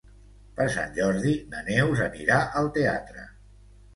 Per 0.59 0.65
Sant 0.75 0.95
Jordi 0.95 1.33
na 1.51 1.59
Neus 1.69 2.01
anirà 2.07 2.39
al 2.63 2.73
teatre. 2.79 3.29